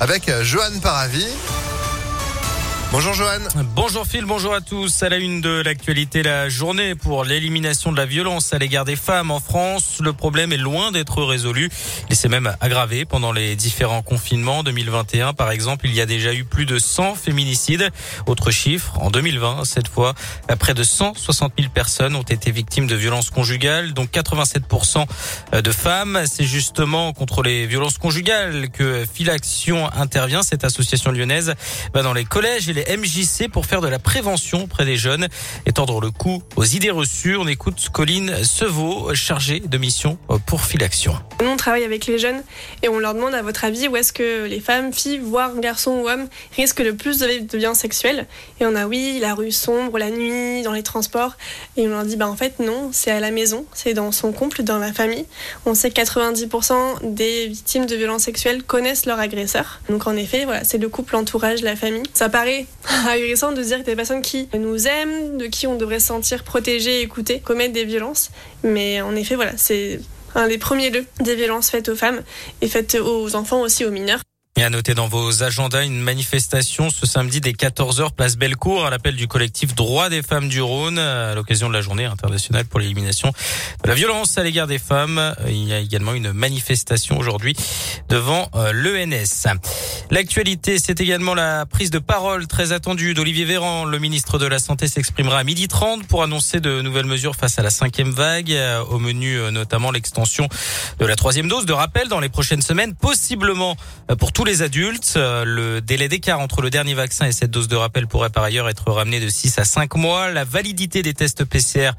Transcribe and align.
avec 0.00 0.28
euh, 0.28 0.44
Johan 0.44 0.78
Paravi. 0.80 1.26
Bonjour 2.90 3.12
Johan. 3.12 3.40
Bonjour 3.74 4.06
Phil, 4.06 4.24
bonjour 4.24 4.54
à 4.54 4.62
tous. 4.62 5.02
À 5.02 5.10
la 5.10 5.18
une 5.18 5.42
de 5.42 5.60
l'actualité, 5.60 6.22
la 6.22 6.48
journée 6.48 6.94
pour 6.94 7.22
l'élimination 7.22 7.92
de 7.92 7.98
la 7.98 8.06
violence 8.06 8.54
à 8.54 8.58
l'égard 8.58 8.86
des 8.86 8.96
femmes 8.96 9.30
en 9.30 9.40
France. 9.40 9.98
Le 10.00 10.14
problème 10.14 10.54
est 10.54 10.56
loin 10.56 10.90
d'être 10.90 11.22
résolu 11.22 11.68
et 12.08 12.14
s'est 12.14 12.30
même 12.30 12.56
aggravé 12.60 13.04
pendant 13.04 13.30
les 13.30 13.56
différents 13.56 14.00
confinements. 14.00 14.62
2021, 14.62 15.34
par 15.34 15.50
exemple, 15.50 15.84
il 15.86 15.94
y 15.94 16.00
a 16.00 16.06
déjà 16.06 16.32
eu 16.32 16.44
plus 16.44 16.64
de 16.64 16.78
100 16.78 17.14
féminicides. 17.16 17.90
Autre 18.26 18.50
chiffre, 18.50 18.98
en 19.02 19.10
2020, 19.10 19.66
cette 19.66 19.88
fois, 19.88 20.14
près 20.58 20.72
de 20.72 20.82
160 20.82 21.52
000 21.58 21.70
personnes 21.70 22.16
ont 22.16 22.22
été 22.22 22.50
victimes 22.50 22.86
de 22.86 22.96
violences 22.96 23.28
conjugales, 23.28 23.92
dont 23.92 24.06
87% 24.06 25.04
de 25.62 25.72
femmes. 25.72 26.22
C'est 26.24 26.44
justement 26.44 27.12
contre 27.12 27.42
les 27.42 27.66
violences 27.66 27.98
conjugales 27.98 28.70
que 28.70 29.04
Filaction 29.12 29.92
intervient. 29.92 30.42
Cette 30.42 30.64
association 30.64 31.10
lyonnaise 31.10 31.54
dans 31.92 32.14
les 32.14 32.24
collèges 32.24 32.77
MJC 32.96 33.50
pour 33.50 33.66
faire 33.66 33.80
de 33.80 33.88
la 33.88 33.98
prévention 33.98 34.64
auprès 34.64 34.84
des 34.84 34.96
jeunes 34.96 35.28
et 35.66 35.72
tordre 35.72 36.00
le 36.00 36.10
cou 36.10 36.42
aux 36.56 36.64
idées 36.64 36.90
reçues. 36.90 37.36
On 37.36 37.46
écoute 37.46 37.88
Colline 37.92 38.44
Sevaux, 38.44 39.14
chargée 39.14 39.60
de 39.60 39.78
mission 39.78 40.18
pour 40.46 40.62
Filaction. 40.62 41.14
Nous, 41.40 41.48
on 41.48 41.56
travaille 41.56 41.84
avec 41.84 42.06
les 42.06 42.18
jeunes 42.18 42.42
et 42.82 42.88
on 42.88 42.98
leur 42.98 43.14
demande 43.14 43.34
à 43.34 43.42
votre 43.42 43.64
avis 43.64 43.88
où 43.88 43.96
est-ce 43.96 44.12
que 44.12 44.46
les 44.46 44.60
femmes, 44.60 44.92
filles, 44.92 45.18
voire 45.18 45.56
garçons 45.58 45.92
ou 46.02 46.08
hommes 46.08 46.28
risquent 46.56 46.80
le 46.80 46.94
plus 46.94 47.18
de 47.18 47.56
violences 47.56 47.78
sexuelles? 47.78 48.26
Et 48.60 48.66
on 48.66 48.74
a 48.74 48.86
oui, 48.86 49.18
la 49.20 49.34
rue 49.34 49.52
sombre, 49.52 49.98
la 49.98 50.10
nuit, 50.10 50.62
dans 50.62 50.72
les 50.72 50.82
transports. 50.82 51.36
Et 51.76 51.86
on 51.86 51.90
leur 51.90 52.04
dit, 52.04 52.16
bah 52.16 52.28
en 52.28 52.36
fait 52.36 52.58
non, 52.60 52.90
c'est 52.92 53.10
à 53.10 53.20
la 53.20 53.30
maison, 53.30 53.66
c'est 53.74 53.94
dans 53.94 54.12
son 54.12 54.32
couple, 54.32 54.62
dans 54.62 54.78
la 54.78 54.92
famille. 54.92 55.26
On 55.66 55.74
sait 55.74 55.90
que 55.90 56.00
90% 56.00 57.14
des 57.14 57.46
victimes 57.48 57.86
de 57.86 57.96
violences 57.96 58.22
sexuelles 58.22 58.62
connaissent 58.62 59.06
leur 59.06 59.18
agresseur. 59.18 59.80
Donc 59.88 60.06
en 60.06 60.16
effet, 60.16 60.44
voilà, 60.44 60.64
c'est 60.64 60.78
le 60.78 60.88
couple, 60.88 61.14
l'entourage, 61.14 61.62
la 61.62 61.76
famille. 61.76 62.02
Ça 62.14 62.28
paraît 62.28 62.66
agressant 63.08 63.52
de 63.52 63.62
dire 63.62 63.78
que 63.78 63.84
des 63.84 63.96
personnes 63.96 64.22
qui 64.22 64.48
nous 64.54 64.86
aiment, 64.86 65.38
de 65.38 65.46
qui 65.46 65.66
on 65.66 65.76
devrait 65.76 66.00
se 66.00 66.06
sentir 66.06 66.44
protégé, 66.44 67.02
écouté, 67.02 67.40
commettent 67.40 67.72
des 67.72 67.84
violences. 67.84 68.30
Mais 68.62 69.00
en 69.00 69.14
effet, 69.14 69.34
voilà, 69.34 69.52
c'est 69.56 70.00
un 70.34 70.48
des 70.48 70.58
premiers 70.58 70.90
lieux 70.90 71.06
des 71.20 71.34
violences 71.34 71.70
faites 71.70 71.88
aux 71.88 71.96
femmes 71.96 72.22
et 72.60 72.68
faites 72.68 72.94
aux 72.94 73.34
enfants 73.34 73.60
aussi, 73.60 73.84
aux 73.84 73.90
mineurs. 73.90 74.20
Et 74.58 74.64
à 74.64 74.70
noter 74.70 74.94
dans 74.94 75.06
vos 75.06 75.44
agendas 75.44 75.84
une 75.84 76.00
manifestation 76.00 76.90
ce 76.90 77.06
samedi 77.06 77.40
dès 77.40 77.52
14h 77.52 78.10
place 78.10 78.36
Bellecour 78.36 78.84
à 78.84 78.90
l'appel 78.90 79.14
du 79.14 79.28
collectif 79.28 79.76
Droits 79.76 80.08
des 80.08 80.20
femmes 80.20 80.48
du 80.48 80.60
Rhône 80.60 80.98
à 80.98 81.36
l'occasion 81.36 81.68
de 81.68 81.74
la 81.74 81.80
journée 81.80 82.06
internationale 82.06 82.64
pour 82.64 82.80
l'élimination 82.80 83.32
de 83.84 83.88
la 83.88 83.94
violence 83.94 84.36
à 84.36 84.42
l'égard 84.42 84.66
des 84.66 84.80
femmes. 84.80 85.32
Il 85.46 85.62
y 85.62 85.72
a 85.72 85.78
également 85.78 86.12
une 86.12 86.32
manifestation 86.32 87.18
aujourd'hui 87.18 87.54
devant 88.08 88.50
euh, 88.56 88.72
l'ENS. 88.72 89.46
L'actualité, 90.10 90.80
c'est 90.80 91.00
également 91.00 91.34
la 91.34 91.64
prise 91.64 91.90
de 91.90 92.00
parole 92.00 92.48
très 92.48 92.72
attendue 92.72 93.14
d'Olivier 93.14 93.44
Véran. 93.44 93.84
Le 93.84 94.00
ministre 94.00 94.40
de 94.40 94.46
la 94.46 94.58
Santé 94.58 94.88
s'exprimera 94.88 95.38
à 95.38 95.44
midi 95.44 95.68
30 95.68 96.04
pour 96.08 96.24
annoncer 96.24 96.58
de 96.58 96.82
nouvelles 96.82 97.06
mesures 97.06 97.36
face 97.36 97.60
à 97.60 97.62
la 97.62 97.70
cinquième 97.70 98.10
vague. 98.10 98.50
Euh, 98.50 98.82
au 98.86 98.98
menu 98.98 99.38
euh, 99.38 99.52
notamment 99.52 99.92
l'extension 99.92 100.48
de 100.98 101.06
la 101.06 101.14
troisième 101.14 101.46
dose 101.46 101.64
de 101.64 101.72
rappel 101.72 102.08
dans 102.08 102.18
les 102.18 102.28
prochaines 102.28 102.62
semaines, 102.62 102.96
possiblement 102.96 103.76
pour 104.18 104.32
tous 104.32 104.47
les 104.47 104.47
adultes. 104.48 105.14
Euh, 105.16 105.44
le 105.44 105.82
délai 105.82 106.08
d'écart 106.08 106.40
entre 106.40 106.62
le 106.62 106.70
dernier 106.70 106.94
vaccin 106.94 107.26
et 107.26 107.32
cette 107.32 107.50
dose 107.50 107.68
de 107.68 107.76
rappel 107.76 108.06
pourrait 108.06 108.30
par 108.30 108.44
ailleurs 108.44 108.66
être 108.68 108.90
ramené 108.90 109.20
de 109.20 109.28
6 109.28 109.58
à 109.58 109.64
5 109.64 109.94
mois. 109.96 110.30
La 110.30 110.44
validité 110.44 111.02
des 111.02 111.12
tests 111.12 111.44
PCR 111.44 111.90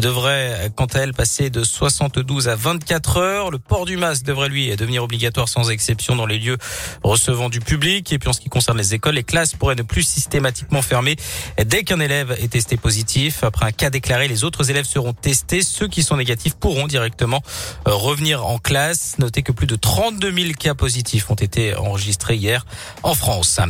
devrait 0.00 0.70
quant 0.76 0.86
à 0.86 1.00
elle 1.00 1.14
passer 1.14 1.50
de 1.50 1.64
72 1.64 2.48
à 2.48 2.54
24 2.54 3.16
heures. 3.16 3.50
Le 3.50 3.58
port 3.58 3.86
du 3.86 3.96
masque 3.96 4.22
devrait 4.24 4.48
lui 4.48 4.74
devenir 4.76 5.02
obligatoire 5.02 5.48
sans 5.48 5.68
exception 5.68 6.14
dans 6.14 6.26
les 6.26 6.38
lieux 6.38 6.58
recevant 7.02 7.48
du 7.48 7.58
public. 7.58 8.12
Et 8.12 8.20
puis 8.20 8.28
en 8.28 8.32
ce 8.32 8.40
qui 8.40 8.48
concerne 8.48 8.78
les 8.78 8.94
écoles, 8.94 9.16
les 9.16 9.24
classes 9.24 9.54
pourraient 9.54 9.74
ne 9.74 9.82
plus 9.82 10.02
systématiquement 10.02 10.82
fermer 10.82 11.16
dès 11.64 11.82
qu'un 11.82 11.98
élève 11.98 12.36
est 12.40 12.52
testé 12.52 12.76
positif. 12.76 13.42
Après 13.42 13.66
un 13.66 13.72
cas 13.72 13.90
déclaré, 13.90 14.28
les 14.28 14.44
autres 14.44 14.70
élèves 14.70 14.86
seront 14.86 15.12
testés. 15.12 15.62
Ceux 15.62 15.88
qui 15.88 16.04
sont 16.04 16.16
négatifs 16.16 16.54
pourront 16.54 16.86
directement 16.86 17.42
euh, 17.88 17.94
revenir 17.94 18.46
en 18.46 18.58
classe. 18.58 19.16
Notez 19.18 19.42
que 19.42 19.50
plus 19.50 19.66
de 19.66 19.74
32 19.74 20.32
000 20.32 20.52
cas 20.52 20.74
positifs 20.74 21.30
ont 21.30 21.34
été 21.34 21.74
enregistrés 21.74 21.95
hier 21.98 22.64
en 23.02 23.14
France. 23.14 23.60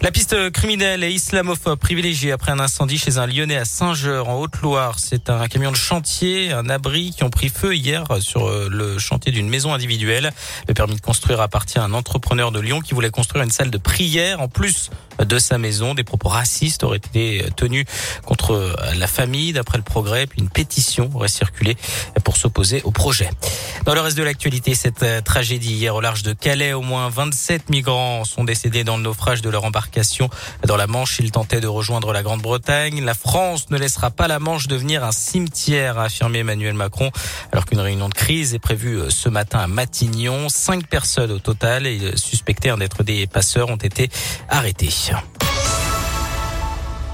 La 0.00 0.10
piste 0.10 0.50
criminelle 0.50 1.02
et 1.02 1.10
islamophobe 1.10 1.78
privilégiée 1.78 2.32
après 2.32 2.52
un 2.52 2.60
incendie 2.60 2.98
chez 2.98 3.18
un 3.18 3.26
Lyonnais 3.26 3.56
à 3.56 3.64
Saint-Geur 3.64 4.28
en 4.28 4.40
Haute-Loire. 4.40 4.98
C'est 4.98 5.30
un 5.30 5.46
camion 5.48 5.70
de 5.70 5.76
chantier, 5.76 6.52
un 6.52 6.68
abri 6.68 7.12
qui 7.16 7.24
ont 7.24 7.30
pris 7.30 7.48
feu 7.48 7.74
hier 7.74 8.04
sur 8.20 8.48
euh, 8.48 8.68
le 8.70 8.98
chantier 8.98 9.32
d'une 9.32 9.48
maison 9.48 9.72
individuelle. 9.72 10.32
Le 10.68 10.74
permis 10.74 10.96
de 10.96 11.00
construire 11.00 11.40
appartient 11.40 11.78
à 11.78 11.84
un 11.84 11.92
entrepreneur 11.92 12.52
de 12.52 12.60
Lyon 12.60 12.80
qui 12.80 12.94
voulait 12.94 13.10
construire 13.10 13.44
une 13.44 13.50
salle 13.50 13.70
de 13.70 13.78
prière 13.78 14.40
en 14.40 14.48
plus 14.48 14.90
de 15.24 15.38
sa 15.38 15.58
maison. 15.58 15.94
Des 15.94 16.04
propos 16.04 16.28
racistes 16.28 16.84
auraient 16.84 16.98
été 16.98 17.44
tenus 17.56 17.84
contre 18.24 18.76
la 18.96 19.06
famille 19.06 19.52
d'après 19.52 19.78
le 19.78 19.84
progrès. 19.84 20.26
Puis 20.26 20.40
une 20.40 20.48
pétition 20.48 21.10
aurait 21.14 21.28
circulé 21.28 21.76
pour 22.24 22.36
s'opposer 22.36 22.82
au 22.84 22.90
projet. 22.90 23.30
Dans 23.84 23.94
le 23.94 24.00
reste 24.00 24.18
de 24.18 24.22
l'actualité, 24.22 24.74
cette 24.74 25.02
euh, 25.02 25.20
tragédie 25.20 25.74
hier 25.74 25.94
au 25.94 26.00
large 26.00 26.22
de 26.22 26.32
Calais, 26.32 26.72
au 26.72 26.82
moins 26.82 27.08
27 27.08 27.70
migrants 27.70 28.24
sont 28.24 28.44
décédés 28.44 28.84
dans 28.84 28.96
le 28.96 29.02
naufrage 29.02 29.42
de 29.42 29.48
leur 29.48 29.64
embarcation 29.64 30.28
dans 30.66 30.76
la 30.76 30.86
Manche. 30.86 31.18
Ils 31.20 31.30
tentaient 31.30 31.60
de 31.60 31.66
rejoindre 31.66 32.12
la 32.12 32.22
Grande-Bretagne. 32.22 33.04
La 33.04 33.14
France 33.14 33.70
ne 33.70 33.78
laissera 33.78 34.10
pas 34.10 34.28
la 34.28 34.38
Manche 34.38 34.68
devenir 34.68 35.04
un 35.04 35.12
cimetière, 35.12 35.98
a 35.98 36.04
affirmé 36.04 36.40
Emmanuel 36.40 36.74
Macron, 36.74 37.10
alors 37.52 37.64
qu'une 37.64 37.80
réunion 37.80 38.08
de 38.08 38.14
crise 38.14 38.54
est 38.54 38.58
prévue 38.58 38.98
euh, 38.98 39.10
ce 39.10 39.28
matin 39.28 39.60
à 39.60 39.66
Matignon. 39.66 40.48
Cinq 40.48 40.86
personnes 40.86 41.32
au 41.32 41.38
total, 41.38 41.86
et 41.86 42.16
suspectées 42.16 42.74
d'être 42.78 43.02
des 43.02 43.26
passeurs, 43.26 43.68
ont 43.70 43.76
été 43.76 44.10
все. 45.08 45.37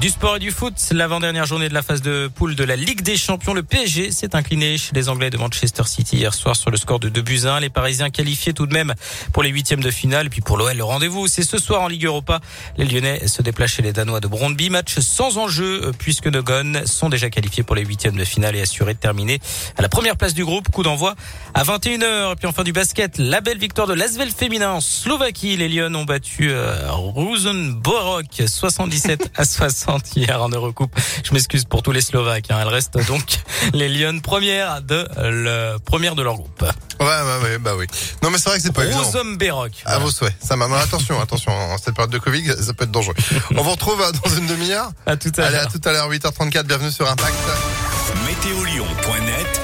Du 0.00 0.08
sport 0.08 0.36
et 0.36 0.38
du 0.38 0.50
foot, 0.50 0.72
l'avant-dernière 0.92 1.44
journée 1.44 1.68
de 1.68 1.74
la 1.74 1.82
phase 1.82 2.00
de 2.00 2.30
poule 2.34 2.54
de 2.54 2.64
la 2.64 2.74
Ligue 2.74 3.02
des 3.02 3.18
Champions. 3.18 3.52
Le 3.52 3.62
PSG 3.62 4.12
s'est 4.12 4.34
incliné 4.34 4.78
chez 4.78 4.92
les 4.94 5.10
Anglais 5.10 5.28
de 5.28 5.36
Manchester 5.36 5.82
City 5.84 6.16
hier 6.16 6.32
soir 6.32 6.56
sur 6.56 6.70
le 6.70 6.78
score 6.78 7.00
de 7.00 7.10
2 7.10 7.20
buts 7.20 7.40
1. 7.44 7.60
Les 7.60 7.68
Parisiens 7.68 8.08
qualifiés 8.08 8.54
tout 8.54 8.64
de 8.64 8.72
même 8.72 8.94
pour 9.34 9.42
les 9.42 9.50
huitièmes 9.50 9.82
de 9.82 9.90
finale. 9.90 10.30
Puis 10.30 10.40
pour 10.40 10.56
l'OL, 10.56 10.74
le 10.74 10.84
rendez-vous, 10.84 11.26
c'est 11.26 11.42
ce 11.42 11.58
soir 11.58 11.82
en 11.82 11.88
Ligue 11.88 12.06
Europa. 12.06 12.40
Les 12.78 12.86
Lyonnais 12.86 13.28
se 13.28 13.42
déplacent 13.42 13.72
chez 13.72 13.82
les 13.82 13.92
Danois 13.92 14.20
de 14.20 14.26
Brondby. 14.26 14.70
Match 14.70 14.98
sans 15.00 15.36
enjeu 15.36 15.82
euh, 15.84 15.92
puisque 15.92 16.28
nos 16.28 16.42
Gones 16.42 16.86
sont 16.86 17.10
déjà 17.10 17.28
qualifiés 17.28 17.62
pour 17.62 17.76
les 17.76 17.84
huitièmes 17.84 18.16
de 18.16 18.24
finale 18.24 18.56
et 18.56 18.62
assurés 18.62 18.94
de 18.94 18.98
terminer 18.98 19.38
à 19.76 19.82
la 19.82 19.90
première 19.90 20.16
place 20.16 20.32
du 20.32 20.46
groupe. 20.46 20.70
Coup 20.70 20.82
d'envoi 20.82 21.14
à 21.52 21.62
21h. 21.62 22.32
Et 22.32 22.36
puis 22.36 22.46
enfin 22.46 22.64
du 22.64 22.72
basket, 22.72 23.18
la 23.18 23.42
belle 23.42 23.58
victoire 23.58 23.86
de 23.86 23.92
l'Asvel 23.92 24.30
féminin 24.30 24.70
en 24.70 24.80
Slovaquie. 24.80 25.58
Les 25.58 25.68
Lyons 25.68 25.94
ont 25.94 26.06
battu 26.06 26.52
euh, 26.52 26.90
Rosenborok 26.90 28.44
77 28.46 29.32
à 29.36 29.44
60 29.44 29.89
hier 30.14 30.42
en 30.42 30.48
Eurocoupe. 30.48 30.94
Je 31.24 31.32
m'excuse 31.32 31.64
pour 31.64 31.82
tous 31.82 31.92
les 31.92 32.00
Slovaques. 32.00 32.50
Hein. 32.50 32.58
Elle 32.60 32.68
reste 32.68 32.98
donc 33.06 33.40
les 33.72 33.88
Lyon 33.88 34.20
premières 34.20 34.82
de 34.82 35.08
le 35.18 35.76
première 35.78 36.14
de 36.14 36.22
leur 36.22 36.36
groupe. 36.36 36.64
Ouais, 37.00 37.58
bah 37.60 37.72
oui. 37.78 37.86
Non, 38.22 38.30
mais 38.30 38.38
c'est 38.38 38.50
vrai 38.50 38.58
que 38.58 38.64
c'est 38.64 38.72
pas 38.72 38.84
évident. 38.84 39.02
Rosenberg. 39.02 39.72
À 39.86 39.98
vos 39.98 40.10
souhaits. 40.10 40.34
Ça 40.40 40.56
m'a 40.56 40.66
attention, 40.78 41.20
attention. 41.20 41.52
En 41.52 41.78
cette 41.78 41.94
période 41.94 42.12
de 42.12 42.18
Covid, 42.18 42.54
ça 42.60 42.74
peut 42.74 42.84
être 42.84 42.90
dangereux. 42.90 43.14
On 43.56 43.62
vous 43.62 43.70
retrouve 43.70 44.00
euh, 44.00 44.12
dans 44.12 44.30
une 44.36 44.46
demi-heure. 44.46 44.90
À 45.06 45.16
tout 45.16 45.32
à 45.36 45.40
l'heure. 45.40 45.48
Allez, 45.48 45.58
à 45.58 45.66
tout 45.66 45.80
à 45.84 45.92
l'heure, 45.92 46.10
8h34. 46.10 46.64
Bienvenue 46.64 46.90
sur 46.90 47.10
Impact. 47.10 47.34
Météolion.net 48.26 49.50